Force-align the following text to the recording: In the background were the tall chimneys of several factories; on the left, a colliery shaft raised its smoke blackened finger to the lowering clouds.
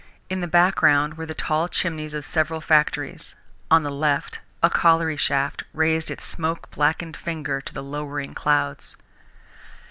In 0.31 0.41
the 0.41 0.47
background 0.47 1.13
were 1.15 1.27
the 1.27 1.35
tall 1.35 1.67
chimneys 1.67 2.15
of 2.15 2.25
several 2.25 2.59
factories; 2.59 3.35
on 3.69 3.83
the 3.83 3.93
left, 3.93 4.39
a 4.63 4.67
colliery 4.71 5.15
shaft 5.15 5.63
raised 5.73 6.09
its 6.09 6.25
smoke 6.25 6.71
blackened 6.71 7.15
finger 7.15 7.61
to 7.61 7.71
the 7.71 7.83
lowering 7.83 8.33
clouds. 8.33 8.95